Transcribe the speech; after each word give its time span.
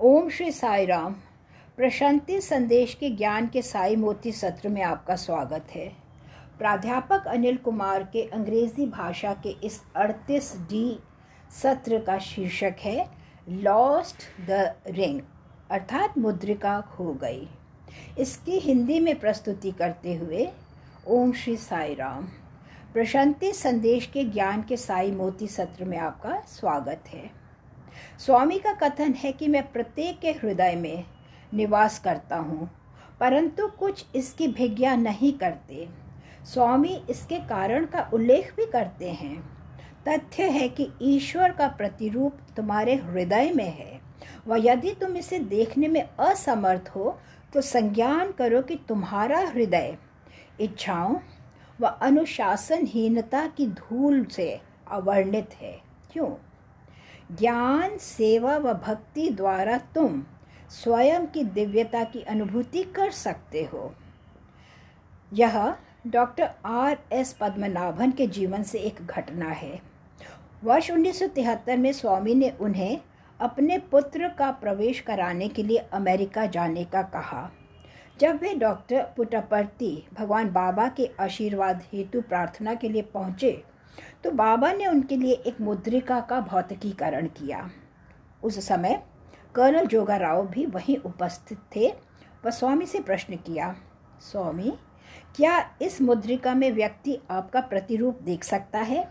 ओम 0.00 0.28
श्री 0.28 0.52
साई 0.52 0.86
राम। 0.86 1.12
प्रशांति 1.76 2.40
संदेश 2.40 2.94
के 2.94 3.10
ज्ञान 3.10 3.48
के 3.48 3.62
साई 3.62 3.96
मोती 3.96 4.32
सत्र 4.32 4.68
में 4.68 4.82
आपका 4.82 5.16
स्वागत 5.16 5.66
है। 5.70 5.92
प्राध्यापक 6.58 7.24
अनिल 7.28 7.56
कुमार 7.56 8.02
के 8.02 8.22
अंग्रेज़ी 8.22 8.86
भाषा 8.86 9.32
के 9.32 9.48
इस 9.48 9.82
38 9.96 10.56
डी 10.56 10.98
सत्र 11.62 11.98
का 11.98 12.18
शीर्षक 12.18 12.76
है, 12.80 13.10
लॉस्ट 13.48 14.16
द 14.50 14.74
रिंग 14.86 15.20
अर्थात 15.70 16.18
मुद्रिका 16.18 16.80
खो 16.80 17.14
गई। 17.14 17.48
इसकी 18.18 18.58
हिंदी 18.58 19.00
में 19.00 19.20
प्रस्तुति 19.20 19.70
करते 19.70 20.14
हुए, 20.14 20.50
ओम 21.06 21.32
श्री 21.32 21.56
साई 21.56 21.94
राम। 21.94 22.24
प्रशांति 22.92 23.52
संदेश 23.52 24.06
के 24.06 24.24
ज्ञान 24.24 24.62
के 24.62 24.76
साई 24.76 25.10
मोती 25.10 25.46
सत्र 25.46 25.84
में 25.84 25.98
आपका 25.98 26.40
स्वागत 26.40 27.02
है। 27.08 27.45
स्वामी 28.18 28.58
का 28.58 28.72
कथन 28.78 29.12
है 29.14 29.32
कि 29.32 29.48
मैं 29.48 29.62
प्रत्येक 29.72 30.18
के 30.20 30.30
हृदय 30.32 30.74
में 30.76 31.04
निवास 31.52 31.98
करता 31.98 32.36
हूँ, 32.38 32.68
परंतु 33.20 33.66
कुछ 33.78 34.04
इसकी 34.16 34.48
भिज्ञा 34.48 34.94
नहीं 34.96 35.32
करते। 35.34 35.88
स्वामी 36.44 36.94
इसके 37.10 37.38
कारण 37.48 37.86
का 37.86 38.08
उल्लेख 38.14 38.52
भी 38.56 38.66
करते 38.66 39.10
हैं। 39.12 39.36
तथ्य 40.08 40.48
है 40.50 40.68
कि 40.70 40.88
ईश्वर 41.04 41.52
का 41.52 41.68
प्रतिरूप 41.68 42.38
तुम्हारे 42.56 42.94
हृदय 42.96 43.52
में 43.52 43.70
है। 43.70 44.00
व 44.46 44.56
यदि 44.58 44.90
तुम 45.00 45.16
इसे 45.16 45.38
देखने 45.40 45.88
में 45.88 46.02
असमर्थ 46.02 46.90
हो 46.96 47.18
तो 47.52 47.60
संज्ञान 47.62 48.30
करो 48.32 48.60
कि 48.62 48.76
तुम्हारा 48.88 49.38
हृदय, 49.40 49.96
इच्छाओं 50.60 51.14
व 51.78 51.86
अनुशासनहीनता 51.86 53.46
की 53.48 53.66
धूल 53.68 54.24
से 54.26 54.48
अवर्णित 54.88 55.54
है। 55.60 55.72
क्यों? 56.12 56.28
ज्ञान, 57.32 57.98
सेवा 57.98 58.56
व 58.56 58.74
भक्ति 58.74 59.30
द्वारा 59.30 59.78
तुम 59.78 60.22
स्वयं 60.70 61.26
की 61.26 61.44
दिव्यता 61.44 62.04
की 62.04 62.22
अनुभूति 62.22 62.82
कर 62.82 63.10
सकते 63.10 63.64
हो। 63.64 63.94
यह 65.32 65.76
डॉक्टर 66.06 66.50
आर 66.66 66.98
एस 67.12 67.36
पद्मनाभन 67.40 68.10
के 68.10 68.26
जीवन 68.26 68.62
से 68.62 68.78
एक 68.78 69.06
घटना 69.06 69.48
है। 69.48 69.80
वर्ष 70.64 70.90
1973 70.90 71.76
में 71.76 71.92
स्वामी 71.92 72.34
ने 72.34 72.50
उन्हें 72.50 73.00
अपने 73.40 73.78
पुत्र 73.78 74.28
का 74.28 74.50
प्रवेश 74.50 75.00
कराने 75.00 75.48
के 75.48 75.62
लिए 75.62 75.78
अमेरिका 75.78 76.46
जाने 76.46 76.84
का 76.84 77.02
कहा। 77.02 77.50
जब 78.20 78.36
वे 78.36 78.54
डॉक्टर 78.54 79.02
पुटपर्ती 79.16 80.08
भगवान 80.14 80.50
बाबा 80.50 80.88
के 80.88 81.10
आशीर्वाद 81.20 81.82
हेतु 81.92 82.20
प्रार्थना 82.20 82.74
के 82.74 82.88
लिए 82.88 83.02
पहुँचे 83.02 83.64
तो 84.24 84.30
बाबा 84.30 84.72
ने 84.72 84.86
उनके 84.86 85.16
लिए 85.16 85.34
एक 85.46 85.60
मुद्रिका 85.60 86.20
का 86.20 86.40
भौतिकीकरण 86.40 87.26
किया। 87.36 87.68
उस 88.44 88.66
समय 88.68 89.02
कर्नल 89.54 89.86
जोगा 89.86 90.16
राव 90.16 90.46
भी 90.46 90.66
वहीं 90.66 90.96
उपस्थित 90.98 91.58
थे। 91.76 91.92
व 92.46 92.50
स्वामी 92.50 92.86
से 92.86 93.00
प्रश्न 93.00 93.36
किया, 93.36 93.74
स्वामी, 94.22 94.72
क्या 95.36 95.58
इस 95.82 96.00
मुद्रिका 96.02 96.54
में 96.54 96.70
व्यक्ति 96.72 97.18
आपका 97.30 97.60
प्रतिरूप 97.60 98.18
देख 98.22 98.44
सकता 98.44 98.78
है? 98.80 99.08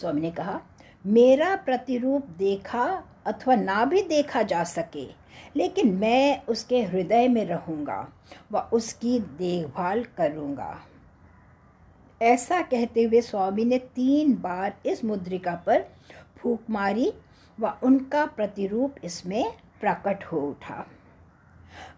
स्वामी 0.00 0.20
ने 0.20 0.30
कहा, 0.30 0.60
मेरा 1.04 1.54
प्रतिरूप 1.56 2.26
देखा 2.28 2.84
अथवा 3.26 3.54
ना 3.54 3.84
भी 3.84 4.02
देखा 4.02 4.42
जा 4.42 4.62
सके, 4.64 5.06
लेकिन 5.56 5.94
मैं 5.94 6.46
उसके 6.46 6.82
हृदय 6.82 7.28
में 7.28 7.44
रहूँगा 7.44 8.06
व 8.52 8.58
उसकी 8.72 9.18
देखभाल 9.20 10.04
करूँगा। 10.16 10.78
ऐसा 12.20 12.60
कहते 12.62 13.02
हुए 13.02 13.20
स्वामी 13.20 13.64
ने 13.64 13.78
तीन 13.78 14.34
बार 14.34 14.74
इस 14.86 15.04
मुद्रिका 15.04 15.54
पर 15.66 15.86
फूक 16.38 16.70
मारी 16.70 17.12
व 17.58 17.72
उनका 17.82 18.24
प्रतिरूप 18.26 18.94
इसमें 19.04 19.52
प्रकट 19.80 20.24
हो 20.24 20.40
उठा। 20.40 20.84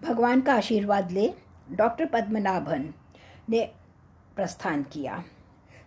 भगवान 0.02 0.40
का 0.40 0.54
आशीर्वाद 0.54 1.10
ले 1.10 1.32
डॉक्टर 1.72 2.06
पद्मनाभन 2.06 2.92
ने 3.50 3.68
प्रस्थान 4.36 4.82
किया। 4.82 5.22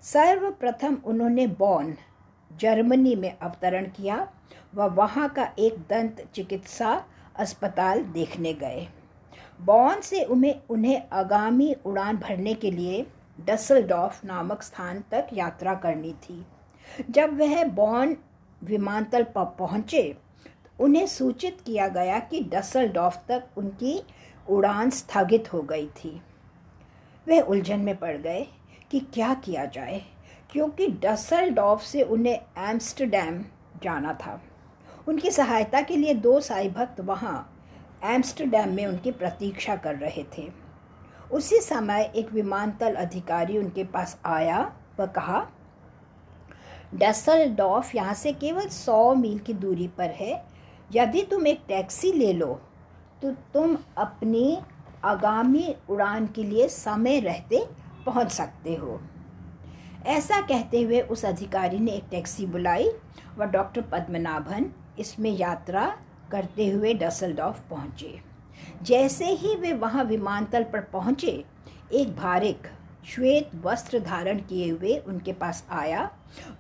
सर्वप्रथम 0.04 0.98
उन्होंने 1.06 1.48
बॉन, 1.48 1.96
जर्मनी 2.52 3.16
में 3.16 3.32
अवतरण 3.32 3.86
किया 3.88 4.28
व 4.76 4.90
वहाँ 4.96 5.30
का 5.30 5.50
एक 5.60 5.78
दंत 5.90 6.28
चिकित्सा 6.36 7.02
अस्पताल 7.36 8.04
देखने 8.14 8.54
गए। 8.54 8.88
बॉन 9.62 10.02
से 10.02 10.24
उन्हें 10.24 10.56
उन्हें 10.70 11.10
आगामी 11.14 11.74
उड़ान 11.86 12.18
भरने 12.18 12.54
के 12.54 12.72
लिए 12.72 13.06
डसलडॉफ 13.38 14.24
नामक 14.26 14.62
स्थान 14.62 15.04
तक 15.12 15.28
यात्रा 15.34 15.74
करनी 15.76 16.14
थी। 16.22 16.46
जब 17.10 17.38
वह 17.40 17.64
बॉन 17.66 18.16
विमानतल 18.62 19.24
पर 19.26 19.46
पहुँचे 19.60 20.02
तो 20.44 20.84
उन्हें 20.84 21.06
सूचित 21.08 21.58
किया 21.66 21.88
गया 21.90 22.20
कि 22.22 22.40
डसलडॉफ 22.52 23.24
तक 23.28 23.58
उनकी 23.58 24.00
उड़ान 24.48 24.90
स्थगित 24.90 25.52
हो 25.54 25.62
गई 25.62 25.88
थी। 25.96 26.20
वह 27.28 27.42
उलझन 27.42 27.80
में 27.80 27.96
पड़ 27.98 28.16
गए 28.18 28.46
कि 28.92 29.00
क्या 29.14 29.34
किया 29.36 29.66
जाए, 29.66 30.02
क्योंकि 30.52 30.88
डसलडॉफ 31.04 31.82
से 31.82 32.02
उन्हें 32.04 32.40
एम्स्टरडैम 32.70 33.44
जाना 33.84 34.14
था। 34.16 34.42
उनकी 35.08 35.32
सहायता 35.32 35.82
के 35.82 35.96
लिए 35.96 36.14
दो 36.16 36.40
साई 36.42 36.70
भक्त 36.70 37.00
वहाँ 37.02 37.38
एम्स्टरडैम 38.06 38.74
में 38.74 38.86
उनकी 38.86 39.12
प्रतीक्षा 39.14 39.76
कर 39.76 39.96
रहे 39.96 40.24
थे। 40.38 40.52
उसी 41.34 41.60
समय 41.62 42.12
एक 42.16 42.32
विमानतल 42.34 42.96
अधिकारी 42.96 43.58
उनके 43.58 43.84
पास 43.84 44.18
आया। 44.26 44.60
व 45.00 45.06
कहा, 45.08 45.46
डसलडॉफ, 46.96 47.96
यहाँ 47.96 48.14
से 48.14 48.32
केवल 48.34 48.68
सौ 48.68 49.14
मील 49.16 49.40
की 49.40 49.54
दूरी 49.56 49.88
पर 49.88 50.10
है। 50.12 50.44
यदि 50.90 51.22
तुम 51.22 51.48
एक 51.48 51.62
टैक्सी 51.68 52.12
ले 52.14 52.32
लो 52.34 52.60
तो 53.22 53.32
तुम 53.54 53.78
अपनी 53.98 54.58
आगामी 55.06 55.76
उड़ान 55.90 56.28
के 56.28 56.44
लिए 56.44 56.68
समय 56.68 57.20
रहते 57.20 57.64
पहुँच 58.06 58.32
सकते 58.32 58.76
हो। 58.76 59.00
ऐसा 60.08 60.40
कहते 60.42 60.82
हुए 60.82 61.00
उस 61.02 61.24
अधिकारी 61.26 61.80
ने 61.80 61.92
एक 61.92 62.04
टैक्सी 62.12 62.46
बुलाई। 62.46 62.90
व 63.38 63.46
डॉक्टर 63.46 63.82
पद्मनाभन 63.92 64.70
इसमें 65.00 65.30
यात्रा 65.32 65.86
करते 66.32 66.70
हुए 66.70 66.94
डसलडॉफ 66.94 67.62
पहुँचे। 67.70 68.20
जैसे 68.84 69.26
ही 69.26 69.56
वे 69.56 69.74
वहाँ 69.76 70.04
विमानतल 70.04 70.64
पर 70.64 70.82
पहुँचे, 70.94 71.44
एक 71.94 72.16
भारिक 72.16 72.68
श्वेत 73.06 73.50
वस्त्र 73.64 74.00
धारण 74.00 74.40
किए 74.40 74.70
हुए 74.70 74.98
उनके 74.98 75.34
पास 75.34 75.66
आया 75.72 76.10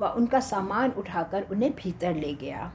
व 0.02 0.08
उनका 0.08 0.40
सामान 0.42 0.92
उठाकर 0.92 1.46
उन्हें 1.52 1.72
भीतर 1.76 2.16
ले 2.16 2.34
गया। 2.34 2.72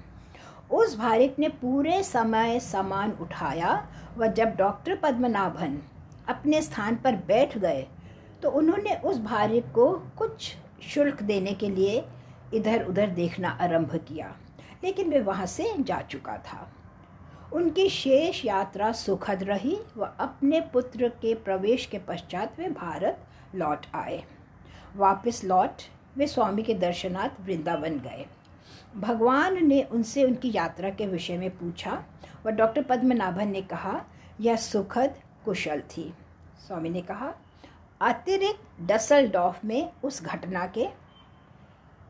उस 0.71 0.97
भारिक 0.99 1.38
ने 1.38 1.49
पूरे 1.49 2.03
समय 2.03 2.59
सामान 2.61 3.12
उठाया 3.21 3.72
व 4.19 4.27
जब 4.28 4.55
डॉक्टर 4.56 4.97
पद्मनाभन 4.97 5.78
अपने 6.28 6.62
स्थान 6.62 6.97
पर 6.97 7.17
बैठ 7.27 7.56
गए 7.59 7.87
तो 8.43 8.50
उन्होंने 8.50 8.94
उस 9.05 9.19
भारिक 9.21 9.71
को 9.75 9.91
कुछ 10.19 10.55
शुल्क 10.84 11.22
देने 11.22 11.53
के 11.53 11.69
लिए 11.69 12.05
इधर 12.55 12.84
उधर 12.84 13.11
देखना 13.11 13.49
आरंभ 13.61 13.94
किया, 14.09 14.34
लेकिन 14.84 15.11
वे 15.11 15.21
वहाँ 15.21 15.47
से 15.47 15.72
जा 15.78 16.00
चुका 16.00 16.37
था। 16.38 16.67
उनकी 17.53 17.88
शेष 17.88 18.44
यात्रा 18.44 18.91
सुखद 18.92 19.42
रही 19.42 19.76
व 19.97 20.04
अपने 20.20 20.60
पुत्र 20.72 21.09
के 21.09 21.34
प्रवेश 21.34 21.86
के 21.86 21.98
पश्चात 21.98 22.59
वे 22.59 22.69
भारत 22.69 23.25
लौट 23.54 23.86
आए। 23.94 24.22
वापस 24.97 25.44
लौट 25.44 25.82
वे 26.16 26.26
स्वामी 26.26 26.62
के 26.62 26.75
दर्शनार्थ 26.75 27.41
वृंदावन 27.41 27.98
गए। 27.98 28.26
भगवान 28.97 29.66
ने 29.66 29.82
उनसे 29.82 30.25
उनकी 30.25 30.53
यात्रा 30.54 30.91
के 30.91 31.06
विषय 31.06 31.38
में 31.38 31.50
पूछा 31.50 32.03
व 32.47 32.50
डॉक्टर 32.50 32.82
पद्मनाभन 32.82 33.48
ने 33.48 33.62
कहा, 33.62 34.00
यह 34.41 34.56
सुखद 34.56 35.14
कुशल 35.44 35.81
थी। 35.81 36.12
स्वामी 36.66 36.91
ने 36.91 37.00
कहा, 37.00 37.32
अतिरिक्त 38.00 38.82
डसलडॉफ 38.82 39.64
में 39.64 39.91
उस 40.04 40.22
घटना 40.25 40.66
के 40.66 40.87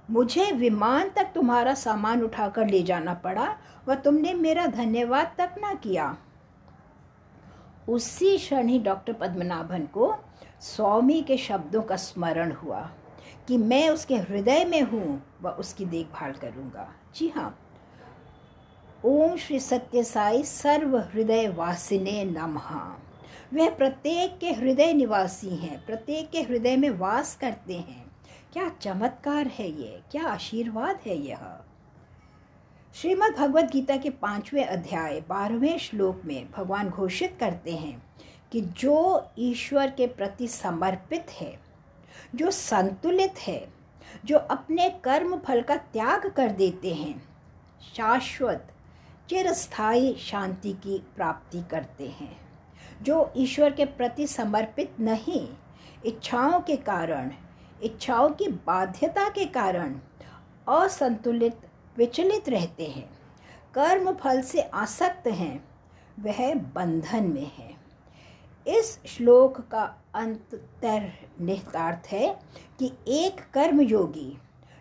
मुझे 0.08 0.50
विमान 0.52 1.08
तक 1.08 1.32
तुम्हारा 1.34 1.74
सामान 1.74 2.22
उठाकर 2.22 2.66
ले 2.66 2.82
जाना 2.82 3.14
पड़ा 3.14 3.56
व 3.88 3.94
तुमने 3.94 4.34
मेरा 4.34 4.66
धन्यवाद 4.66 5.34
तक 5.38 5.54
ना 5.58 5.74
किया। 5.74 6.16
उसी 7.88 8.36
क्षण 8.38 8.68
ही 8.68 8.78
डॉक्टर 8.78 9.12
पद्मनाभन 9.12 9.84
को 9.86 10.14
स्वामी 10.60 11.20
के 11.22 11.36
शब्दों 11.36 11.82
का 11.82 11.96
स्मरण 11.96 12.52
हुआ 12.52 12.80
कि 13.48 13.56
मैं 13.58 13.88
उसके 13.90 14.16
हृदय 14.16 14.64
में 14.64 14.80
हूँ 14.82 15.22
व 15.42 15.48
उसकी 15.50 15.84
देखभाल 15.84 16.32
करूँगा। 16.32 16.88
जी 17.14 17.28
हाँ। 17.28 17.58
ओम 19.04 19.36
श्री 19.36 19.60
सत्य 19.60 20.02
साई 20.04 20.42
सर्व 20.42 20.98
हृदय 20.98 21.48
वासिने 21.48 22.24
नमः। 22.24 22.70
वह 23.54 23.70
प्रत्येक 23.70 24.38
के 24.38 24.52
हृदय 24.52 24.92
निवासी 24.92 25.54
हैं, 25.56 25.84
प्रत्येक 25.86 26.30
के 26.30 26.42
हृदय 26.42 26.76
में 26.76 26.90
वास 26.90 27.36
करते 27.36 27.74
हैं। 27.74 28.07
क्या 28.52 28.68
चमत्कार 28.68 29.46
है 29.46 29.68
ये? 29.68 30.02
क्या 30.10 30.24
आशीर्वाद 30.24 31.00
है 31.06 31.16
यह? 31.16 31.58
श्रीमद् 32.94 33.36
भगवद 33.36 33.70
गीता 33.70 33.96
के 33.96 34.10
पाँचवें 34.10 34.64
अध्याय, 34.64 35.20
बारहवें 35.20 35.78
श्लोक 35.78 36.22
में 36.24 36.50
भगवान 36.50 36.88
घोषित 36.88 37.36
करते 37.40 37.76
हैं 37.76 38.02
कि 38.52 38.60
जो 38.60 39.26
ईश्वर 39.38 39.90
के 39.90 40.06
प्रति 40.06 40.48
समर्पित 40.48 41.26
है, 41.30 41.60
जो 42.34 42.50
संतुलित 42.50 43.34
है, 43.38 43.72
जो 44.24 44.38
अपने 44.38 44.90
कर्म 44.90 45.38
फल 45.38 45.62
का 45.62 45.76
त्याग 45.76 46.26
कर 46.26 46.50
देते 46.50 46.94
हैं, 46.94 47.28
शाश्वत, 47.96 48.72
चिरस्थायी 49.30 50.14
शांति 50.14 50.72
की 50.72 50.98
प्राप्ति 51.16 51.64
करते 51.70 52.08
हैं। 52.08 52.40
जो 53.02 53.32
ईश्वर 53.36 53.72
के 53.72 53.84
प्रति 53.84 54.26
समर्पित 54.26 55.00
नहीं, 55.00 55.48
इच्छाओं 56.06 56.60
के 56.60 56.76
कारण 56.76 57.30
इच्छाओं 57.82 58.30
की 58.30 58.48
बाध्यता 58.66 59.28
के 59.28 59.44
कारण 59.44 59.94
असंतुलित, 60.68 61.56
विचलित 61.96 62.48
रहते 62.48 62.86
हैं। 62.86 63.08
कर्म 63.74 64.12
फल 64.12 64.40
से 64.42 64.60
आसक्त 64.60 65.26
हैं, 65.26 65.64
वह 66.20 66.54
बंधन 66.54 67.24
में 67.24 67.50
है। 67.56 67.76
इस 68.66 68.98
श्लोक 69.06 69.60
का 69.60 69.82
अंतर 70.14 71.12
निहितार्थ 71.40 72.06
है 72.06 72.38
कि 72.78 72.92
एक 73.08 73.40
कर्म 73.54 73.80
योगी 73.80 74.38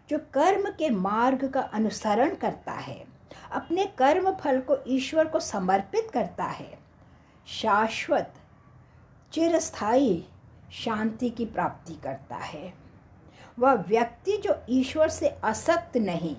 जो 0.10 0.18
कर्म 0.34 0.70
के 0.70 0.90
मार्ग 0.90 1.48
का 1.50 1.62
अनुसरण 1.62 2.36
करता 2.36 2.72
है, 2.72 3.06
अपने 3.52 3.86
कर्म 3.98 4.32
फल 4.32 4.60
को 4.62 4.78
ईश्वर 4.88 5.28
को 5.28 5.40
समर्पित 5.40 6.10
करता 6.14 6.44
है, 6.44 6.78
शाश्वत, 7.48 8.34
चिरस्थायी 9.34 10.26
शांति 10.72 11.30
की 11.30 11.46
प्राप्ति 11.46 11.94
करता 11.94 12.36
है। 12.36 12.74
वह 13.60 13.74
व्यक्ति 13.74 14.38
जो 14.38 14.56
ईश्वर 14.70 15.10
से 15.10 15.28
असक्त 15.28 15.98
नहीं, 15.98 16.36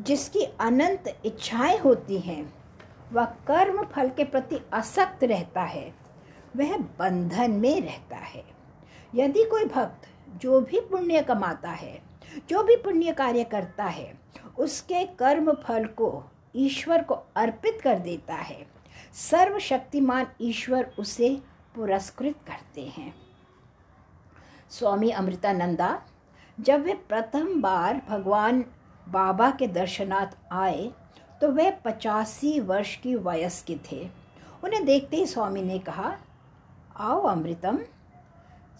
जिसकी 0.00 0.40
अनंत 0.60 1.20
इच्छाएँ 1.24 1.78
होती 1.78 2.18
हैं, 2.18 2.54
वह 3.12 3.24
कर्म 3.24 3.84
फल 3.84 4.08
के 4.08 4.24
प्रति 4.24 4.60
असक्त 4.72 5.24
रहता 5.24 5.62
है, 5.62 5.94
वह 6.56 6.76
बंधन 6.76 7.50
में 7.50 7.80
रहता 7.80 8.16
है। 8.16 8.44
यदि 9.14 9.44
कोई 9.44 9.64
भक्त 9.64 10.08
जो 10.42 10.60
भी 10.60 10.80
पुण्य 10.80 11.22
कमाता 11.22 11.70
है, 11.70 12.02
जो 12.48 12.62
भी 12.62 12.76
पुण्य 12.76 13.12
कार्य 13.12 13.44
करता 13.44 13.84
है, 13.84 14.18
उसके 14.58 15.04
कर्म 15.04 15.52
फल 15.52 15.84
को 15.84 16.24
ईश्वर 16.56 17.02
को 17.02 17.14
अर्पित 17.14 17.80
कर 17.80 17.98
देता 17.98 18.34
है, 18.34 18.66
सर्वशक्तिमान 19.14 20.26
ईश्वर 20.40 20.94
उसे 20.98 21.42
पुरस्कृत 21.74 22.34
करते 22.46 22.82
हैं। 22.82 23.25
स्वामी 24.70 25.10
अमृतानंदा, 25.12 25.98
जब 26.58 26.82
वे 26.82 26.94
प्रथम 27.08 27.60
बार 27.62 28.00
भगवान 28.08 28.64
बाबा 29.06 29.50
के 29.50 29.66
दर्शनार्थ 29.68 30.36
आए 30.52 30.90
तो 31.40 31.50
वे 31.52 31.70
पचासी 31.84 32.58
वर्ष 32.60 32.94
की 32.96 33.14
वयस 33.16 33.62
के 33.62 33.76
थे। 33.90 34.00
उन्हें 34.64 34.84
देखते 34.84 35.16
ही 35.16 35.26
स्वामी 35.26 35.62
ने 35.62 35.78
कहा, 35.78 36.16
आओ 36.96 37.22
अमृतम। 37.22 37.78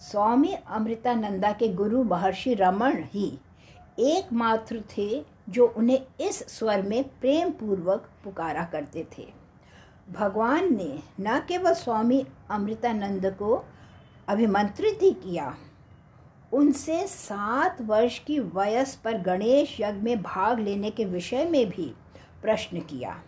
स्वामी 0.01 0.53
अमृतानंदा 0.53 1.51
के 1.51 1.67
गुरु 1.73 2.03
महर्षि 2.03 2.53
रमन 2.53 3.03
ही 3.05 3.27
एकमात्र 4.01 4.81
थे 4.97 5.25
जो 5.49 5.67
उन्हें 5.67 5.99
इस 6.19 6.39
स्वर 6.49 6.81
में 6.81 7.03
प्रेम 7.19 7.51
पूर्वक 7.51 8.09
पुकारा 8.23 8.63
करते 8.65 9.05
थे। 9.17 9.27
भगवान 10.09 10.75
ने 10.75 10.99
न 11.19 11.39
केवल 11.47 11.73
स्वामी 11.75 12.25
अमृतानंद 12.51 13.25
को 13.39 13.63
अभिमंत्रित 14.27 14.99
ही 15.01 15.11
किया 15.13 15.55
उनसे 16.53 17.07
सात 17.07 17.81
वर्ष 17.81 18.19
की 18.19 18.39
वयस 18.39 18.95
पर 18.95 19.17
गणेश 19.17 19.77
यज्ञ 19.79 20.01
में 20.01 20.21
भाग 20.21 20.59
लेने 20.59 20.89
के 20.89 21.05
विषय 21.05 21.45
में 21.45 21.69
भी 21.69 21.93
प्रश्न 22.41 22.79
किया। 22.79 23.21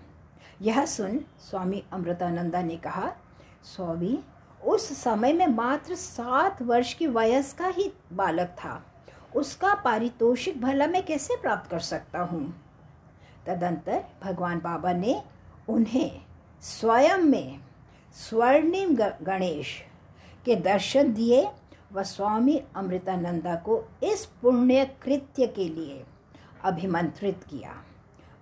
यह 0.61 0.85
सुन 0.85 1.19
स्वामी 1.49 1.83
अमृतानंदा 1.91 2.61
ने 2.61 2.77
कहा, 2.77 3.13
स्वामी, 3.63 4.19
उस 4.65 5.03
समय 5.03 5.33
में 5.33 5.47
मात्र 5.47 5.95
सात 5.95 6.61
वर्ष 6.61 6.93
की 6.93 7.07
वयस 7.07 7.53
का 7.53 7.67
ही 7.67 7.91
बालक 8.13 8.47
था। 8.47 8.85
उसका 9.35 9.75
पारितोषिक 9.75 10.61
भला 10.61 10.87
मैं 10.87 11.05
कैसे 11.05 11.35
प्राप्त 11.41 11.71
कर 11.71 11.79
सकता 11.79 12.19
हूँ? 12.19 12.65
तदंतर 13.47 14.03
भगवान 14.23 14.59
बाबा 14.59 14.93
ने 14.93 15.23
उन्हें 15.69 16.21
स्वयं 16.61 17.17
में 17.17 17.59
स्वर्णिम 18.13 18.95
गणेश 19.21 19.83
के 20.45 20.55
दर्शन 20.55 21.13
दिए 21.13 21.49
व 21.93 22.03
स्वामी 22.03 22.61
अमृतानंदा 22.75 23.55
को 23.55 23.89
इस 24.03 24.25
पुण्य 24.25 24.85
कृत्य 24.85 25.47
के 25.47 25.69
लिए 25.69 26.03
अभिमंत्रित 26.63 27.43
किया। 27.43 27.83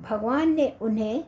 भगवान 0.02 0.54
ने 0.54 0.74
उन्हें 0.82 1.24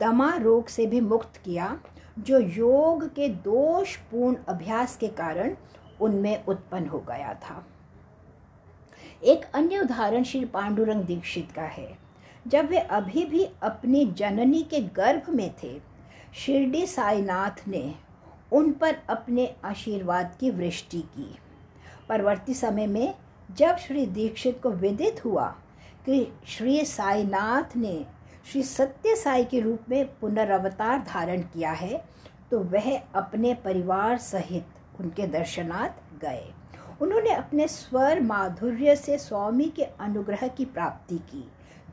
दमा 0.00 0.36
रोग 0.36 0.66
से 0.66 0.86
भी 0.86 1.00
मुक्त 1.00 1.36
किया, 1.36 1.78
जो 2.18 2.38
योग 2.38 3.06
के 3.14 3.28
दोषपूर्ण 3.28 4.36
अभ्यास 4.48 4.96
के 4.96 5.08
कारण 5.08 5.56
उनमें 6.00 6.44
उत्पन्न 6.44 6.86
हो 6.86 6.98
गया 6.98 7.34
था। 7.34 7.66
एक 9.24 9.44
अन्य 9.54 9.78
उदाहरण 9.78 10.22
श्री 10.22 10.44
पांडुरंग 10.44 11.02
दीक्षित 11.02 11.52
का 11.52 11.62
है। 11.62 11.98
जब 12.46 12.68
वे 12.68 12.78
अभी 12.78 13.24
भी 13.24 13.44
अपनी 13.62 14.06
जननी 14.06 14.62
के 14.62 14.80
गर्भ 14.80 15.30
में 15.30 15.54
थे, 15.62 15.80
शिरडी 16.34 16.86
साईनाथ 16.86 17.68
ने 17.68 17.94
उन 18.52 18.72
पर 18.72 18.96
अपने 19.08 19.56
आशीर्वाद 19.64 20.36
की 20.40 20.50
वृष्टि 20.50 21.00
की। 21.00 21.38
परवर्ती 22.08 22.54
समय 22.54 22.86
में 22.86 23.14
जब 23.56 23.76
श्री 23.76 24.06
दीक्षित 24.06 24.60
को 24.62 24.70
विदित 24.70 25.24
हुआ 25.24 25.46
कि 26.06 26.26
श्री 26.46 26.84
साईनाथ 26.84 27.76
ने 27.76 28.04
श्री 28.52 28.62
सत्य 28.62 29.16
साई 29.16 29.44
के 29.44 29.60
रूप 29.60 29.88
में 29.88 30.04
पुनर्वतार 30.18 31.02
धारण 31.08 31.42
किया 31.42 31.70
है 31.70 32.02
तो 32.50 32.58
वह 32.58 32.96
अपने 33.14 33.54
परिवार 33.54 34.18
सहित 34.18 35.00
उनके 35.00 35.26
दर्शनार्थ 35.26 36.20
गए। 36.22 36.52
उन्होंने 37.00 37.30
अपने 37.30 37.68
स्वर 37.68 38.20
माधुर्य 38.20 38.96
से 38.96 39.18
स्वामी 39.18 39.64
के 39.66 39.82
अनुग्रह 39.82 40.46
की 40.48 40.64
प्राप्ति 40.64 41.18
की। 41.30 41.44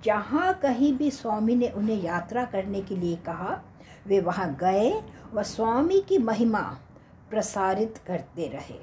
जहाँ 0.06 0.54
कहीं 0.54 0.94
भी 0.94 1.12
स्वामी 1.12 1.56
ने 1.56 1.70
उन्हें 1.70 2.02
यात्रा 2.04 2.44
करने 2.46 2.82
के 2.82 2.96
लिए 2.96 3.16
कहा, 3.16 3.60
वे 4.08 4.20
वहाँ 4.20 4.54
गए 4.60 4.92
व 5.34 5.44
स्वामी 5.44 6.02
की 6.02 6.18
महिमा 6.18 6.62
प्रसारित 7.30 8.00
करते 8.08 8.48
रहे। 8.48 8.80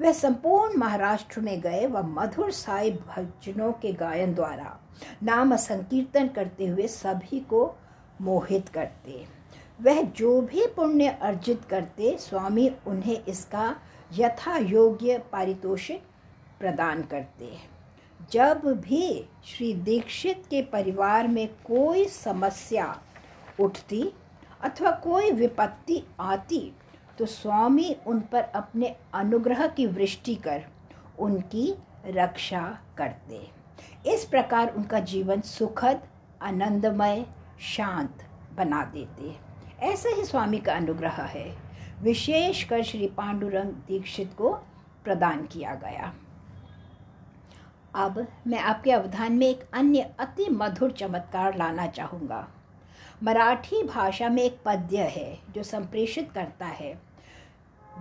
वह 0.00 0.12
संपूर्ण 0.12 0.76
महाराष्ट्र 0.78 1.40
में 1.40 1.60
गए 1.60 1.86
व 1.86 2.02
मधुर 2.02 2.50
साई 2.52 2.90
भजनों 2.90 3.72
के 3.72 3.92
गायन 3.92 4.34
द्वारा 4.34 4.78
नाम 5.22 5.56
संकीर्तन 5.56 6.28
करते 6.28 6.66
हुए 6.66 6.86
सभी 6.86 7.40
को 7.40 7.76
मोहित 8.20 8.68
करते। 8.68 9.24
वह 9.82 10.02
जो 10.02 10.40
भी 10.40 10.66
पुण्य 10.66 11.08
अर्जित 11.22 11.64
करते, 11.70 12.16
स्वामी 12.20 12.70
उन्हें 12.86 13.24
इसका 13.24 13.74
यथा 14.12 14.56
योग्य 14.56 15.18
पारितोषिक 15.32 16.02
प्रदान 16.60 17.02
करते। 17.02 17.50
जब 18.32 18.62
भी 18.80 19.24
श्री 19.44 19.72
दीक्षित 19.74 20.42
के 20.50 20.62
परिवार 20.62 21.28
में 21.28 21.48
कोई 21.66 22.04
समस्या 22.04 22.94
उठती 23.60 24.02
अथवा 24.62 24.90
कोई 24.90 25.30
विपत्ति 25.30 26.02
आती 26.20 26.60
तो 27.18 27.26
स्वामी 27.26 27.96
उन 28.06 28.20
पर 28.20 28.42
अपने 28.42 28.96
अनुग्रह 29.14 29.66
की 29.66 29.86
वृष्टि 29.86 30.34
कर 30.34 30.64
उनकी 31.18 31.74
रक्षा 32.06 32.78
करते। 32.98 33.50
इस 34.06 34.24
प्रकार 34.24 34.74
उनका 34.74 35.00
जीवन 35.00 35.40
सुखद, 35.40 36.00
आनंदमय, 36.42 37.26
शांत 37.60 38.24
बना 38.54 38.84
देते। 38.84 39.36
ऐसा 39.80 40.08
ही 40.08 40.24
स्वामी 40.24 40.58
का 40.58 40.74
अनुग्रह 40.74 41.22
है। 41.22 41.56
विशेषकर 42.02 42.82
श्री 42.82 43.06
पांडुरंग 43.06 43.68
दीक्षित 43.68 44.34
को 44.38 44.50
प्रदान 45.04 45.46
किया 45.46 45.74
गया। 45.74 46.14
अब 47.94 48.26
मैं 48.46 48.58
आपके 48.58 48.92
अवधान 48.92 49.32
में 49.32 49.46
एक 49.46 49.68
अन्य 49.72 50.14
अति 50.18 50.48
मधुर 50.50 50.92
चमत्कार 50.92 51.56
लाना 51.56 51.86
चाहूँगा। 51.86 52.48
मराठी 53.22 53.82
भाषा 53.82 54.28
में 54.28 54.42
एक 54.42 54.58
पद्य 54.64 54.98
है, 54.98 55.38
जो 55.54 55.62
संप्रेषित 55.62 56.32
करता 56.32 56.66
है। 56.66 57.07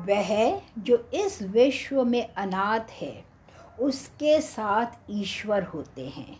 वह 0.05 0.61
जो 0.79 1.09
इस 1.13 1.41
विश्व 1.41 2.03
में 2.03 2.33
अनाथ 2.33 2.91
है, 2.91 3.25
उसके 3.79 4.41
साथ 4.41 4.85
ईश्वर 5.09 5.63
होते 5.63 6.07
हैं। 6.07 6.39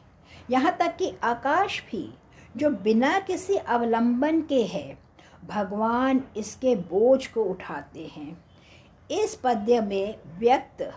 यहाँ 0.50 0.78
तक 0.80 0.96
कि 0.98 1.14
आकाश 1.24 1.84
भी, 1.92 2.14
जो 2.58 2.70
बिना 2.70 3.20
किसी 3.20 3.56
अवलंबन 3.56 4.42
के 4.42 4.64
है, 4.64 4.98
भगवान 5.46 6.24
इसके 6.38 6.76
बोझ 6.76 7.28
को 7.28 7.44
उठाते 7.44 8.12
हैं। 8.16 8.46
इस 9.12 9.36
पद्य 9.44 9.82
में 9.82 10.16
व्यक्त 10.40 10.94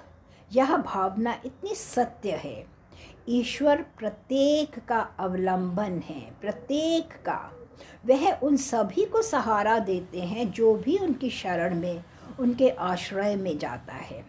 यह 0.53 0.77
भावना 0.77 1.41
इतनी 1.47 1.75
सत्य 1.75 2.31
है। 2.31 2.67
ईश्वर 3.29 3.83
प्रत्येक 3.99 4.79
का 4.79 5.01
अवलंबन 5.19 6.03
है, 6.09 6.21
प्रत्येक 6.41 7.13
का। 7.13 7.53
वह 8.07 8.33
उन 8.33 8.57
सभी 8.57 9.05
को 9.05 9.23
सहारा 9.23 9.79
देते 9.79 10.21
हैं 10.21 10.51
जो 10.53 10.75
भी 10.75 10.99
उनकी 10.99 11.31
शरण 11.31 11.81
में 11.81 12.05
उनके 12.41 12.69
आश्रय 12.71 13.37
में 13.37 13.59
जाता 13.59 13.95
है। 13.95 14.25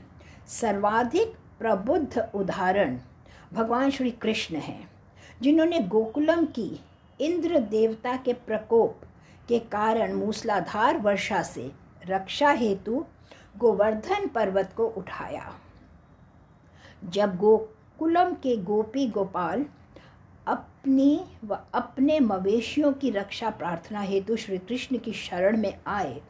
सर्वाधिक 0.48 1.36
प्रबुद्ध 1.60 2.30
उदाहरण 2.36 2.98
भगवान 3.53 3.89
श्री 3.89 4.12
कृष्ण 4.12 4.56
हैं, 4.56 4.89
जिन्होंने 5.41 5.80
गोकुलम 5.80 6.46
की 6.46 6.70
इंद्र 7.20 7.60
देवता 7.60 8.15
के 8.15 8.34
प्रकोप 8.34 9.01
के 9.48 9.60
कारण 9.60 10.13
मूसलाधार 10.13 10.98
वर्षा 10.98 11.41
से 11.44 11.72
रक्षा 12.08 12.51
हेतु 12.51 13.06
गोवर्धन 13.58 14.27
पर्वत 14.27 14.74
को 14.77 14.88
उठाया। 14.88 15.53
जब 17.10 17.38
गोकुलम 17.38 18.34
के 18.34 18.56
गोपी 18.58 19.08
गोपाल 19.08 19.65
अपनी 20.48 21.25
व 21.44 21.58
अपने 21.74 22.20
मवेशियों 22.20 22.91
की 22.94 23.10
रक्षा 23.10 23.50
प्रार्थना 23.50 24.01
हेतु 24.01 24.36
श्री 24.36 24.58
कृष्ण 24.58 24.98
की 24.98 25.13
शरण 25.13 25.58
में 25.58 25.74
आए 25.88 26.22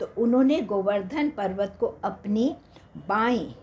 तो 0.00 0.08
उन्होंने 0.18 0.60
गोवर्धन 0.62 1.30
पर्वत 1.30 1.76
को 1.80 1.86
अपनी 2.04 2.54
बाई 3.08 3.54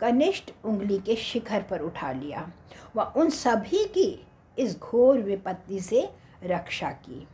कनिष्ठ 0.00 0.50
उंगली 0.64 0.98
के 0.98 1.16
शिखर 1.16 1.62
पर 1.62 1.80
उठा 1.80 2.12
लिया 2.12 2.48
व 2.96 3.12
उन 3.16 3.30
सभी 3.30 3.84
की 3.88 4.08
इस 4.58 4.78
घोर 4.78 5.20
विपत्ति 5.20 5.80
से 5.80 6.08
रक्षा 6.44 6.90
की। 6.90 7.26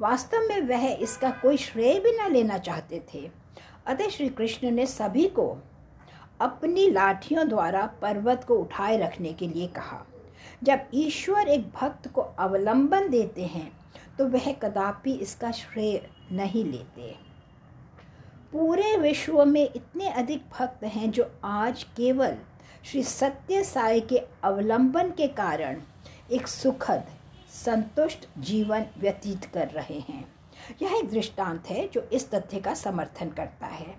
वास्तव 0.00 0.48
में 0.48 0.60
वह 0.60 0.86
इसका 0.92 1.30
कोई 1.42 1.56
श्रेय 1.56 1.98
भी 2.00 2.12
न 2.12 2.30
लेना 2.32 2.58
चाहते 2.58 3.02
थे। 3.14 3.30
अतः 3.86 4.08
श्री 4.08 4.28
कृष्ण 4.28 4.70
ने 4.70 4.86
सभी 4.86 5.26
को 5.28 5.46
अपनी 6.40 6.88
लाठियों 6.90 7.48
द्वारा 7.48 7.84
पर्वत 8.02 8.44
को 8.48 8.56
उठाए 8.56 8.96
रखने 8.98 9.32
के 9.32 9.48
लिए 9.48 9.66
कहा। 9.68 10.04
जब 10.62 10.86
ईश्वर 10.94 11.48
एक 11.48 11.66
भक्त 11.72 12.08
को 12.08 12.20
अवलंबन 12.20 13.08
देते 13.10 13.44
हैं 13.44 13.70
तो 14.18 14.26
वह 14.28 14.52
कदापि 14.52 15.12
इसका 15.12 15.50
श्रेय 15.50 16.00
नहीं 16.32 16.64
लेते। 16.64 17.14
पूरे 18.52 18.96
विश्व 18.96 19.44
में 19.44 19.70
इतने 19.76 20.08
अधिक 20.08 20.42
भक्त 20.58 20.84
हैं 20.84 21.10
जो 21.10 21.30
आज 21.44 21.82
केवल 21.82 22.36
श्री 22.84 23.02
सत्य 23.02 23.64
साई 23.64 24.00
के 24.00 24.18
अवलंबन 24.44 25.10
के 25.10 25.28
कारण 25.28 25.80
एक 26.32 26.48
सुखद, 26.48 27.04
संतुष्ट 27.50 28.28
जीवन 28.38 28.86
व्यतीत 28.98 29.44
कर 29.44 29.68
रहे 29.68 29.98
हैं। 29.98 30.34
यह 30.82 30.94
एक 30.94 31.10
दृष्टांत 31.10 31.66
है 31.66 31.88
जो 31.88 32.00
इस 32.12 32.30
तथ्य 32.30 32.60
का 32.60 32.74
समर्थन 32.74 33.30
करता 33.30 33.66
है। 33.66 33.94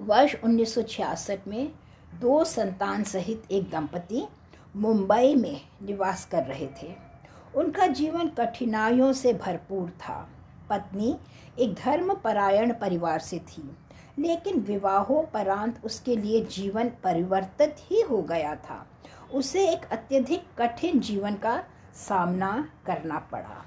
वर्ष 0.00 0.36
1966 0.44 1.48
में 1.48 1.72
दो 2.20 2.44
संतान 2.44 3.02
सहित 3.02 3.42
एक 3.50 3.70
दंपति 3.70 4.26
मुंबई 4.76 5.34
में 5.34 5.60
निवास 5.82 6.28
कर 6.30 6.42
रहे 6.42 6.68
थे। 6.82 6.94
उनका 7.54 7.86
जीवन 7.86 8.28
कठिनाइयों 8.28 9.12
से 9.12 9.32
भरपूर 9.32 9.90
था। 9.90 10.28
पत्नी 10.70 11.16
एक 11.58 11.74
धर्मपरायण 11.74 12.72
परिवार 12.72 13.18
से 13.20 13.38
थी, 13.38 13.62
लेकिन 14.18 14.60
विवाहोपरांत 14.60 15.84
उसके 15.84 16.16
लिए 16.16 16.44
जीवन 16.46 16.90
परिवर्तित 17.04 17.76
ही 17.80 18.00
हो 18.00 18.22
गया 18.22 18.54
था। 18.60 18.84
उसे 19.34 19.68
एक 19.68 19.84
अत्यधिक 19.92 20.46
कठिन 20.58 21.00
जीवन 21.00 21.34
का 21.34 21.62
सामना 21.96 22.52
करना 22.86 23.18
पड़ा। 23.32 23.64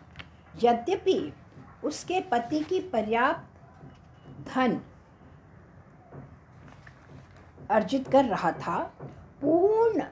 यद्यपि 0.63 1.33
उसके 1.83 2.19
पति 2.21 2.59
की 2.59 2.79
पर्याप्त 2.89 3.49
धन 4.47 4.79
अर्जित 7.69 8.07
कर 8.07 8.25
रहा 8.25 8.51
था, 8.51 8.79
पूर्ण 9.41 10.03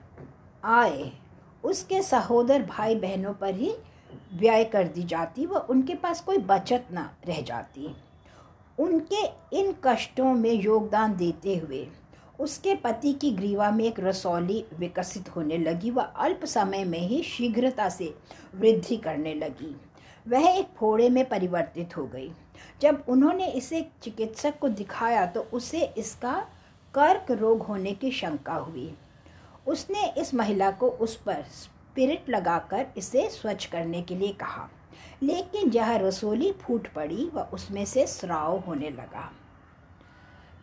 आय 0.64 1.12
उसके 1.64 2.02
सहोदर 2.04 2.64
भाई 2.66 2.96
बहनों 2.96 3.34
पर 3.34 3.56
ही 3.56 3.76
व्यय 4.34 4.64
कर 4.64 4.88
दी 4.88 5.04
जाती 5.04 5.46
व 5.46 5.58
उनके 5.70 5.96
पास 5.96 6.22
कोई 6.22 6.38
बचत 6.38 6.88
ना 6.92 7.10
रह 7.28 7.42
जाती। 7.42 7.96
उनके 8.78 9.24
इन 9.60 9.74
कष्टों 9.84 10.34
में 10.34 10.52
योगदान 10.54 11.16
देते 11.16 11.56
हुए, 11.58 11.88
उसके 12.40 12.76
पति 12.76 13.14
की 13.14 13.32
ग्रीवा 13.32 13.70
में 13.72 13.84
एक 13.86 14.00
रसौली 14.00 14.64
विकसित 14.80 15.36
होने 15.36 15.58
लगी 15.58 15.92
व 15.92 16.02
अल्प 16.02 16.46
समय 16.46 16.84
में 16.84 17.00
ही 17.00 17.22
शीघ्रता 17.24 17.90
से 17.90 18.14
वृद्धि 18.56 18.98
करने 18.98 19.34
लगी। 19.34 19.76
वह 20.26 20.48
एक 20.50 20.68
फोड़े 20.78 21.10
में 21.10 21.24
परिवर्तित 21.30 21.98
हो 21.98 22.06
गई। 22.06 22.32
जब 22.82 23.04
उन्होंने 23.10 23.48
इसे 23.48 23.82
चिकित्सक 24.04 24.60
को 24.60 24.70
दिखाया 24.70 25.26
तो 25.26 25.42
उसे 25.54 25.84
इसका 25.98 26.34
कर्क 26.94 27.32
रोग 27.32 27.62
होने 27.62 27.92
की 27.92 28.12
शंका 28.12 28.54
हुई। 28.54 28.94
उसने 29.68 30.08
इस 30.18 30.34
महिला 30.34 30.72
को 30.72 30.90
उस 30.90 31.16
पर 31.18 31.44
स्पिरिट 32.00 32.30
लगाकर 32.30 32.88
इसे 32.98 33.30
स्वच्छ 33.30 33.66
करने 33.66 34.02
के 34.02 34.16
लिए 34.16 34.32
कहा। 34.32 34.70
लेकिन 35.24 35.72
यह 35.72 35.96
रसोली 35.96 36.52
फूट 36.52 36.94
पड़ी 36.94 37.32
व 37.34 37.40
उसमें 37.40 37.86
से 37.86 38.08
स्राव 38.08 38.60
होने 38.60 38.90
लगा। 38.90 39.32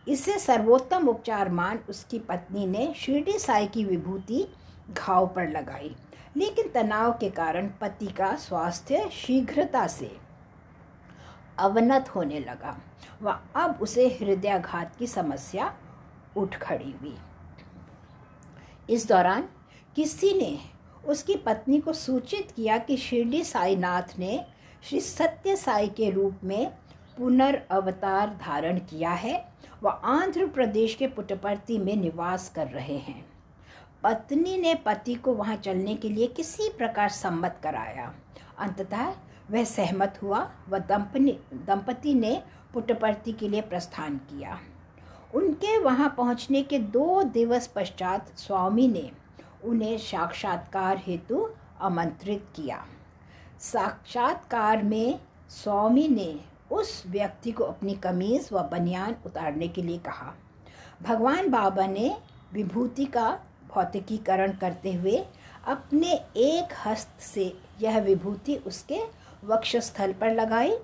इसे 0.07 0.39
सर्वोत्तम 0.39 1.07
उपचार 1.07 1.49
मान 1.49 1.79
उसकी 1.89 2.19
पत्नी 2.19 2.67
ने 2.67 2.93
शिरडी 2.97 3.39
साई 3.39 3.67
की 3.67 3.85
विभूति 3.85 4.47
घाव 4.89 5.27
पर 5.27 5.47
लगाई। 5.47 5.95
लेकिन 6.37 6.69
तनाव 6.69 7.11
के 7.11 7.29
कारण 7.29 7.67
पति 7.67 8.07
का 8.07 8.35
स्वास्थ्य 8.35 9.09
शीघ्रता 9.11 9.87
से 9.87 10.17
अवनत 11.57 12.09
होने 12.15 12.39
लगा। 12.39 12.79
व 13.21 13.39
अब 13.55 13.79
उसे 13.81 14.07
हृदयाघात 14.21 14.95
की 14.95 15.07
समस्या 15.07 15.75
उठ 16.37 16.57
खड़ी 16.57 16.91
हुई। 16.91 17.17
इस 18.89 19.07
दौरान 19.07 19.49
किसी 19.95 20.33
ने 20.33 20.76
उसकी 21.05 21.35
पत्नी 21.35 21.79
को 21.79 21.93
सूचित 21.93 22.51
किया 22.55 22.77
कि 22.77 22.97
शिरडी 22.97 23.43
साईनाथ 23.43 24.19
ने 24.19 24.45
श्री 24.83 25.01
सत्य 25.01 25.55
साई 25.55 25.87
के 25.87 26.09
रूप 26.09 26.35
में 26.43 26.71
पुनर्अवतार 27.17 28.29
धारण 28.29 28.79
किया 28.79 29.11
है। 29.11 29.45
व 29.83 29.87
आंध्र 29.87 30.47
प्रदेश 30.47 30.95
के 30.95 31.07
पुटपर्ती 31.07 31.77
में 31.77 31.95
निवास 31.95 32.49
कर 32.55 32.67
रहे 32.67 32.97
हैं। 32.97 33.25
पत्नी 34.03 34.57
ने 34.57 34.75
पति 34.75 35.15
को 35.15 35.33
वहाँ 35.33 35.55
चलने 35.55 35.95
के 35.95 36.09
लिए 36.09 36.27
किसी 36.27 36.69
प्रकार 36.69 37.09
सम्मत 37.09 37.59
कराया। 37.63 38.13
अंततः 38.59 39.13
वह 39.51 39.63
सहमत 39.63 40.19
हुआ। 40.23 40.51
व 40.69 40.79
दंपनी, 40.79 41.39
दंपति 41.53 42.13
ने 42.13 42.43
पुटपर्ती 42.73 43.33
के 43.33 43.47
लिए 43.47 43.61
प्रस्थान 43.61 44.17
किया। 44.17 44.59
उनके 45.35 45.79
वहाँ 45.79 46.13
पहुँचने 46.17 46.63
के 46.63 46.79
दो 46.79 47.23
दिवस 47.23 47.67
पश्चात 47.67 48.37
स्वामी 48.37 48.87
ने 48.87 49.11
उन्हें 49.67 49.97
साक्षात्कार 49.97 50.97
हेतु 50.97 51.47
आमंत्रित 51.81 52.45
किया। 52.55 52.83
साक्षात्कार 53.61 54.83
में 54.83 55.19
स्वामी 55.49 56.07
ने 56.07 56.39
उस 56.71 57.03
व्यक्ति 57.07 57.51
को 57.51 57.63
अपनी 57.63 57.93
कमीज 57.95 58.49
व 58.53 58.63
बनियान 58.63 59.15
उतारने 59.25 59.67
के 59.67 59.81
लिए 59.81 59.97
कहा। 59.97 60.33
भगवान 61.03 61.49
बाबा 61.49 61.85
ने 61.87 62.15
विभूति 62.53 63.05
का 63.05 63.29
भौतिकीकरण 63.73 64.51
करते 64.51 64.93
हुए 64.93 65.25
अपने 65.67 66.13
एक 66.37 66.73
हस्त 66.85 67.19
से 67.21 67.53
यह 67.81 67.99
विभूति 67.99 68.55
उसके 68.57 69.01
वक्षस्थल 69.45 70.13
पर 70.13 70.33
लगाई 70.33 70.77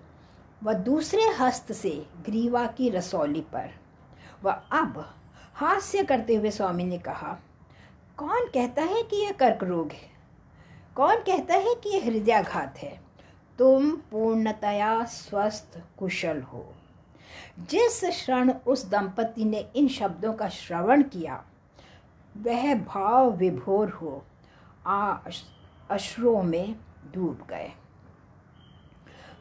व 0.64 0.74
दूसरे 0.74 1.24
हस्त 1.40 1.72
से 1.72 1.92
ग्रीवा 2.26 2.66
की 2.68 2.90
रसौली 2.90 3.42
पर। 3.54 3.70
व 4.44 4.52
अब 4.72 5.04
हास्य 5.56 6.04
करते 6.04 6.36
हुए 6.36 6.52
स्वामी 6.52 6.84
ने 6.84 6.98
कहा 6.98 7.38
कौन 8.18 8.46
कहता 8.54 8.82
है 8.82 9.04
कि 9.04 9.16
यह 9.24 9.32
कर्क 9.32 9.64
रोग 9.64 9.92
है? 9.92 10.10
कौन 10.96 11.16
कहता 11.16 11.54
है 11.54 11.76
कि 11.76 11.90
यह 11.90 12.06
हृदयाघात 12.06 12.78
है? 12.78 13.02
तुम 13.60 13.92
पूर्णतया 13.92 15.04
स्वस्थ, 15.04 15.82
कुशल 16.00 16.42
हो। 16.42 16.66
जिस 17.60 18.04
क्षण 18.04 18.54
उस 18.68 18.90
दंपति 18.90 19.46
ने 19.46 19.66
इन 19.76 19.88
शब्दों 19.88 20.34
का 20.34 20.50
श्रवण 20.50 21.04
किया, 21.04 21.44
वह 22.38 22.76
भाव 22.76 23.32
विभोर 23.32 23.90
हो 23.90 24.24
अश्रुओं 25.92 26.44
में 26.44 26.76
डूब 27.14 27.48
गए। 27.50 27.72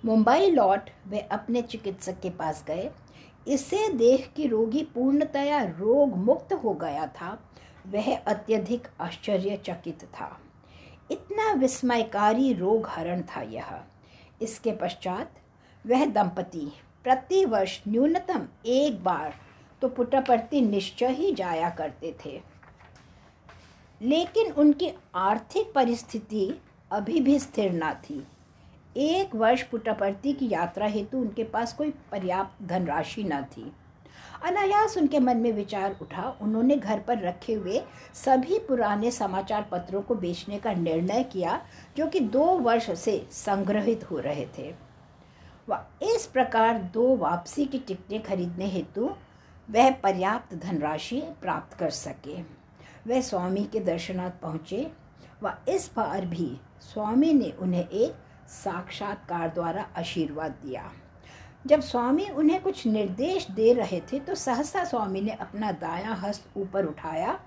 मुंबई 0.05 0.51
लौट 0.51 0.91
वे 1.07 1.21
अपने 1.21 1.63
चिकित्सक 1.63 2.21
के 2.21 2.31
पास 2.31 2.65
गए। 2.67 2.91
इसे 3.49 3.89
देख 3.89 4.33
कि 4.37 4.47
रोगी 4.47 4.83
पूर्णतया 4.85 5.63
रोग 5.63 6.17
मुक्त 6.17 6.53
हो 6.53 6.75
गया 6.75 7.07
था। 7.07 7.39
वह 7.87 8.17
अत्यधिक 8.17 8.89
आश्चर्यचकित 9.01 10.05
था। 10.05 10.41
इतना 11.11 11.53
विस्मयकारी 11.53 12.53
रोग 12.53 12.89
हरण 12.89 13.23
था 13.23 13.43
यह। 13.43 13.81
इसके 14.43 14.73
पश्चात 14.73 15.33
वह 15.87 16.05
दंपति 16.07 16.73
प्रतिवर्ष 17.03 17.81
न्यूनतम 17.89 18.47
एक 18.67 19.05
बार 19.05 19.35
तो 19.83 19.89
पुटपर्ती 19.89 20.61
निश्चय 20.61 21.09
ही 21.09 21.33
जाया 21.33 21.71
करते 21.71 22.15
थे। 22.25 22.41
लेकिन 24.03 24.53
उनकी 24.53 24.91
आर्थिक 25.15 25.73
परिस्थिति 25.75 26.61
अभी 26.93 27.21
भी 27.21 27.39
स्थिर 27.39 27.73
न 27.73 27.93
थी। 27.95 28.27
एक 28.97 29.35
वर्ष 29.35 29.63
पुटपर्ती 29.63 30.33
की 30.33 30.49
यात्रा 30.51 30.87
हेतु 30.87 31.19
उनके 31.19 31.45
पास 31.45 31.73
कोई 31.73 31.91
पर्याप्त 31.91 32.63
धनराशि 32.63 33.25
न 33.25 33.43
थी। 33.43 33.73
अनायास 34.45 34.97
उनके 34.99 35.19
मन 35.19 35.37
में 35.37 35.53
विचार 35.53 35.97
उठा। 36.03 36.39
उन्होंने 36.41 36.77
घर 36.77 37.01
पर 37.01 37.19
रखे 37.19 37.55
हुए 37.55 37.83
सभी 38.15 38.59
पुराने 38.59 39.11
समाचार 39.11 39.69
पत्रों 39.73 40.03
को 40.03 40.15
बेचने 40.15 40.59
का 40.59 40.73
निर्णय 40.73 41.23
किया, 41.23 41.67
जो 41.97 42.07
कि 42.07 42.21
दो 42.21 42.45
वर्ष 42.45 42.91
से 42.91 43.29
संग्रहित 43.33 44.11
हो 44.11 44.19
रहे 44.19 44.47
थे। 44.59 44.75
वह 45.69 45.85
इस 46.03 46.27
प्रकार 46.27 46.79
दो 46.79 47.17
वापसी 47.17 47.65
की 47.65 47.79
टिकटें 47.79 48.23
खरीदने 48.23 48.67
हेतु 48.67 49.15
वह 49.71 49.91
पर्याप्त 49.91 50.55
धनराशि 50.55 51.21
प्राप्त 51.21 51.79
कर 51.79 51.91
सके। 51.91 52.43
वह 53.07 53.21
स्वामी 53.21 53.65
के 53.65 53.81
दर्शनार्थ 53.81 54.35
पहुँचे। 54.43 54.93
व, 55.43 55.53
इस 55.69 55.91
बार 55.97 56.27
भी 56.27 56.61
स्वामी 56.81 57.33
ने 57.33 57.51
उन्हें 57.51 57.89
एक 57.89 58.15
साक्षात्कार 58.49 59.49
द्वारा 59.49 59.87
आशीर्वाद 59.99 60.51
दिया। 60.51 60.93
जब 61.65 61.81
स्वामी 61.81 62.29
उन्हें 62.29 62.61
कुछ 62.63 62.87
निर्देश 62.87 63.47
दे 63.51 63.73
रहे 63.73 64.01
थे 64.13 64.19
तो 64.21 64.35
सहसा 64.35 64.85
स्वामी 64.85 65.21
ने 65.21 65.33
अपना 65.33 65.71
दायां 65.73 66.17
हस्त 66.19 66.57
ऊपर 66.57 66.87
उठाया। 66.87 67.39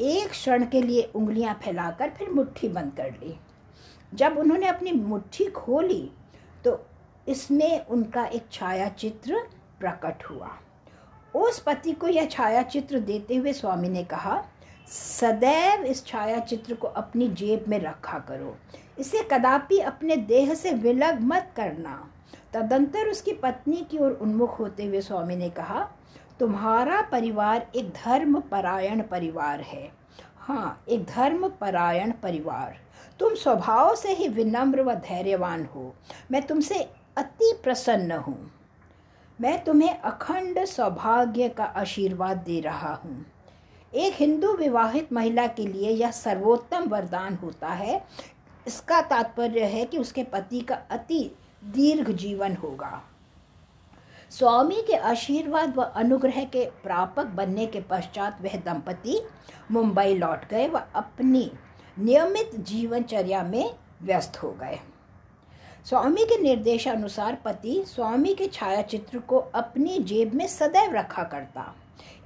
एक 0.00 0.30
क्षण 0.30 0.64
के 0.66 0.82
लिए 0.82 1.02
उंगलियाँ 1.14 1.54
फैलाकर 1.64 2.10
फिर 2.10 2.30
मुट्ठी 2.30 2.68
बंद 2.68 2.92
कर 2.96 3.10
ली। 3.12 3.34
जब 4.12 4.38
उन्होंने 4.38 4.66
अपनी 4.66 4.92
मुट्ठी 4.92 5.44
खोली 5.46 6.10
तो 6.64 6.78
इसमें 7.26 7.86
उनका 7.86 8.24
एक 8.26 8.46
छाया 8.52 8.88
चित्र 8.88 9.38
प्रकट 9.80 10.24
हुआ। 10.30 10.50
उस 11.34 11.58
पति 11.58 11.92
को 11.92 12.08
यह 12.08 12.26
छाया 12.26 12.62
चित्र 12.62 12.98
देते 13.00 13.36
हुए 13.36 13.52
स्वामी 13.52 13.88
ने 13.88 14.04
कहा, 14.04 14.42
सदैव 14.88 15.84
इस 15.84 16.04
छाया 16.06 16.38
चित्र 16.40 16.74
को 16.74 16.86
अपनी 16.88 17.28
जेब 17.30 17.64
में 17.68 17.78
रखा 17.80 18.18
करो। 18.28 18.56
इसे 18.98 19.28
कदापि 19.30 19.78
अपने 19.80 20.16
देह 20.16 20.54
से 20.54 20.72
विलग 20.72 21.20
मत 21.22 21.52
करना। 21.56 22.02
तदंतर 22.54 23.08
उसकी 23.08 23.32
पत्नी 23.32 23.76
की 23.90 23.98
ओर 23.98 24.12
उन्मुख 24.12 24.58
होते 24.58 24.84
हुए 24.84 25.00
स्वामी 25.00 25.36
ने 25.36 25.50
कहा, 25.50 25.88
तुम्हारा 26.40 27.00
परिवार 27.02 27.66
एक 27.76 27.90
धर्म 27.94 28.40
परायण 28.40 29.02
परिवार 29.02 29.60
है। 29.60 29.90
हाँ 30.38 30.84
एक 30.88 31.04
धर्म 31.04 31.48
परायण 31.60 32.12
परिवार। 32.22 32.76
तुम 33.20 33.34
स्वभाव 33.34 33.94
से 33.94 34.12
ही 34.12 34.28
विनम्र 34.28 34.82
व 34.82 34.94
धैर्यवान 34.94 35.64
हो। 35.64 35.94
मैं 36.30 36.42
तुमसे 36.42 36.78
अति 37.16 37.52
प्रसन्न 37.62 38.12
हूँ। 38.18 38.38
मैं 39.38 39.62
तुम्हें 39.64 39.98
अखंड 39.98 40.64
सौभाग्य 40.64 41.48
का 41.48 41.64
आशीर्वाद 41.64 42.36
दे 42.36 42.60
रहा 42.60 42.94
हूँ। 42.94 43.24
एक 43.94 44.14
हिंदू 44.14 44.52
विवाहित 44.52 45.12
महिला 45.12 45.46
के 45.46 45.66
लिए 45.66 45.90
यह 45.90 46.10
सर्वोत्तम 46.10 46.88
वरदान 46.88 47.34
होता 47.34 47.68
है। 47.68 48.02
इसका 48.66 49.00
तात्पर्य 49.00 49.64
है 49.64 49.84
कि 49.84 49.98
उसके 49.98 50.22
पति 50.24 50.60
का 50.60 50.74
अति 50.90 51.30
दीर्घ 51.64 52.10
जीवन 52.10 52.54
होगा। 52.54 53.02
स्वामी 54.30 54.82
के 54.82 54.96
आशीर्वाद 54.96 55.76
व 55.76 55.82
अनुग्रह 55.82 56.44
के 56.44 56.64
प्रापक 56.82 57.26
बनने 57.26 57.66
के 57.66 57.80
पश्चात 57.80 58.38
वह 58.42 58.56
दंपति 58.56 59.20
मुंबई 59.70 60.14
लौट 60.14 60.48
गए 60.48 60.68
व 60.68 60.82
अपनी 60.94 61.50
नियमित 61.98 62.56
जीवनचर्या 62.60 63.42
में 63.42 63.74
व्यस्त 64.02 64.42
हो 64.42 64.50
गए। 64.50 64.78
स्वामी 65.84 66.24
के 66.24 66.40
निर्देशानुसार 66.42 67.38
पति 67.44 67.82
स्वामी 67.86 68.34
के 68.34 68.46
छायाचित्र 68.46 69.18
को 69.18 69.38
अपनी 69.54 69.98
जेब 69.98 70.34
में 70.34 70.46
सदैव 70.46 70.94
रखा 70.94 71.22
करता। 71.22 71.74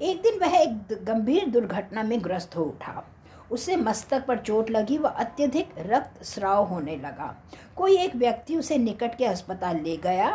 एक 0.02 0.22
दिन 0.22 0.38
वह 0.38 0.56
एक 0.56 1.04
गंभीर 1.04 1.46
दुर्घटना 1.46 2.02
में 2.02 2.24
ग्रस्त 2.24 2.56
हो 2.56 2.64
उठा। 2.64 3.04
उसे 3.50 3.76
मस्तक 3.76 4.24
पर 4.26 4.38
चोट 4.38 4.70
लगी 4.70 4.98
व 4.98 5.08
अत्यधिक 5.08 5.74
रक्त 5.78 6.22
स्राव 6.24 6.64
होने 6.64 6.96
लगा। 6.96 7.34
कोई 7.76 7.96
एक 7.98 8.16
व्यक्ति 8.16 8.56
उसे 8.56 8.78
निकट 8.78 9.16
के 9.16 9.24
अस्पताल 9.24 9.80
ले 9.80 9.96
गया। 9.96 10.30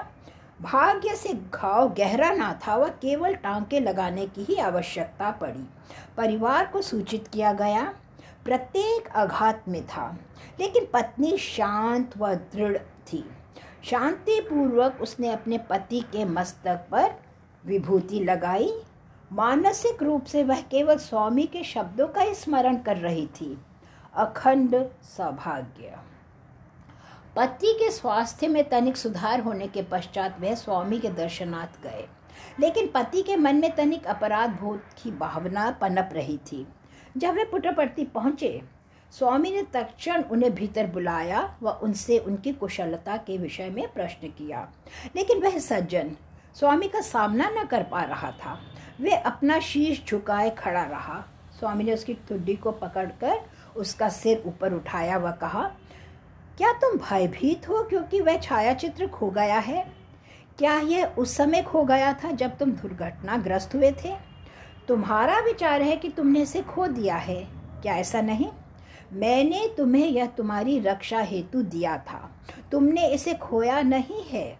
भाग्य 0.61 1.15
से 1.15 1.33
घाव 1.53 1.93
गहरा 1.93 2.31
ना 2.31 2.59
था 2.67 2.75
व 2.75 2.87
केवल 3.01 3.33
टांके 3.33 3.79
लगाने 3.79 4.25
की 4.27 4.43
ही 4.43 4.55
आवश्यकता 4.55 5.31
पड़ी। 5.31 5.67
परिवार 6.17 6.65
को 6.65 6.81
सूचित 6.81 7.27
किया 7.27 7.53
गया, 7.53 7.83
प्रत्येक 8.45 9.07
आघात 9.09 9.63
में 9.67 9.85
था, 9.87 10.07
लेकिन 10.59 10.87
पत्नी 10.93 11.37
शांत 11.37 12.17
व 12.17 12.33
दृढ़ 12.33 12.77
थी। 12.77 13.23
शांतिपूर्वक 13.83 14.99
उसने 15.01 15.29
अपने 15.29 15.57
पति 15.69 15.99
के 16.11 16.25
मस्तक 16.25 16.85
पर 16.91 17.11
विभूति 17.65 18.19
लगाई। 18.19 18.71
मानसिक 19.35 20.03
रूप 20.03 20.25
से 20.25 20.43
वह 20.43 20.61
केवल 20.61 20.97
स्वामी 20.97 21.43
के 21.43 21.63
शब्दों 21.63 22.07
का 22.07 22.21
ही 22.21 22.33
स्मरण 22.33 22.77
कर 22.77 22.97
रही 22.97 23.27
थी। 23.27 23.57
अखंड 24.13 24.85
सौभाग्य। 25.03 25.97
पति 27.35 27.73
के 27.73 27.91
स्वास्थ्य 27.91 28.47
में 28.47 28.69
तनिक 28.69 28.97
सुधार 28.97 29.39
होने 29.39 29.67
के 29.67 29.81
पश्चात 29.81 30.41
वह 30.41 30.55
स्वामी 30.55 30.99
के 30.99 31.09
दर्शनार्थ 31.09 31.83
गए। 31.83 32.07
लेकिन 32.59 32.87
पति 32.87 33.21
के 33.21 33.35
मन 33.35 33.55
में 33.55 33.75
तनिक 33.75 34.05
अपराध 34.05 34.49
बोध 34.49 34.79
की 35.03 35.11
भावना 35.11 35.71
पनप 35.71 36.09
रही 36.13 36.37
थी। 36.37 36.67
जब 37.17 37.33
वे 37.33 37.45
पुटपर्ती 37.45 38.05
पहुँचे, 38.05 38.61
स्वामी 39.11 39.51
ने 39.51 39.63
तक्षण 39.63 40.23
उन्हें 40.23 40.55
भीतर 40.55 40.87
बुलाया 40.87 41.57
व 41.63 41.69
उनसे 41.69 42.17
उनकी 42.17 42.53
कुशलता 42.53 43.17
के 43.17 43.37
विषय 43.37 43.69
में 43.69 43.93
प्रश्न 43.93 44.27
किया। 44.27 44.71
लेकिन 45.15 45.43
वह 45.43 45.57
सज्जन 45.59 46.15
स्वामी 46.55 46.87
का 46.87 47.01
सामना 47.01 47.49
न 47.49 47.65
कर 47.65 47.83
पा 47.83 48.01
रहा 48.01 48.31
था। 48.31 48.59
वे 49.01 49.11
अपना 49.11 49.59
शीश 49.59 50.03
झुकाए 50.07 50.49
खड़ा 50.49 50.83
रहा। 50.83 51.23
स्वामी 51.59 51.83
ने 51.83 51.93
उसकी 51.93 52.13
ठुड्डी 52.29 52.55
को 52.55 52.71
पकड़कर 52.71 53.39
उसका 53.75 54.09
सिर 54.09 54.43
ऊपर 54.45 54.73
उठाया 54.73 55.17
व 55.17 55.31
कहा, 55.31 55.63
क्या 56.57 56.71
तुम 56.71 56.97
भयभीत 56.97 57.69
हो 57.69 57.83
क्योंकि 57.83 58.21
वह 58.21 58.37
छाया 58.37 58.73
चित्र 58.73 59.07
खो 59.07 59.29
गया 59.29 59.59
है? 59.59 59.83
क्या 60.57 60.79
यह 60.79 61.15
उस 61.17 61.35
समय 61.37 61.61
खो 61.61 61.83
गया 61.83 62.13
था 62.13 62.31
जब 62.31 62.57
तुम 62.57 62.71
दुर्घटनाग्रस्त 62.71 63.75
हुए 63.75 63.91
थे? 63.91 64.15
तुम्हारा 64.87 65.39
विचार 65.39 65.81
है 65.81 65.95
कि 65.95 66.09
तुमने 66.09 66.41
इसे 66.41 66.61
खो 66.61 66.87
दिया 66.87 67.15
है। 67.15 67.43
क्या 67.81 67.95
ऐसा 67.95 68.21
नहीं? 68.21 68.49
मैंने 69.13 69.67
तुम्हें 69.77 70.07
यह 70.07 70.25
तुम्हारी 70.27 70.79
रक्षा 70.79 71.19
हेतु 71.19 71.61
दिया 71.61 71.97
था। 71.97 72.29
तुमने 72.71 73.07
इसे 73.07 73.33
खोया 73.33 73.81
नहीं 73.81 74.23
है। 74.23 74.59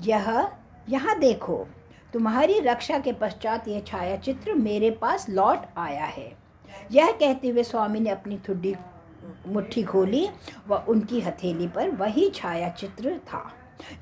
यह 0.00 0.50
यहाँ 0.90 1.18
देखो, 1.18 1.66
तुम्हारी 2.12 2.58
रक्षा 2.60 2.98
के 2.98 3.12
पश्चात 3.12 3.68
यह 3.68 3.80
छायाचित्र 3.80 4.54
मेरे 4.54 4.90
पास 4.90 5.28
लौट 5.28 5.66
आया 5.78 6.04
है। 6.04 6.32
यह 6.92 7.10
कहते 7.12 7.48
हुए 7.48 7.62
स्वामी 7.62 8.00
ने 8.00 8.10
अपनी 8.10 8.38
ठुड्डी 8.38 8.74
मुट्ठी 9.46 9.82
खोली 9.82 10.28
व 10.68 10.74
उनकी 10.88 11.20
हथेली 11.20 11.68
पर 11.68 11.90
वही 11.90 12.30
छायाचित्र 12.30 13.18
था। 13.26 13.44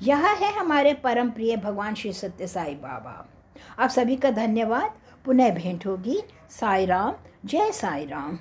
यह 0.01 0.27
है 0.27 0.53
हमारे 0.53 0.93
परम 0.93 1.29
प्रिय 1.29 1.57
भगवान 1.57 1.95
श्री 1.95 2.13
सत्य 2.13 2.47
साई 2.47 2.75
बाबा। 2.75 3.25
आप 3.79 3.89
सभी 3.89 4.15
का 4.15 4.31
धन्यवाद। 4.31 4.91
पुनः 5.25 5.53
भेंट 5.55 5.85
होगी। 5.85 6.21
साई 6.49 6.85
राम 6.85 7.15
जय 7.45 7.71
साई 7.71 8.05
राम 8.05 8.37